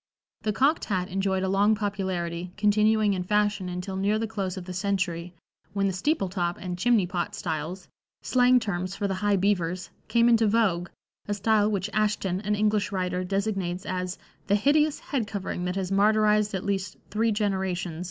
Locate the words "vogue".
10.47-10.89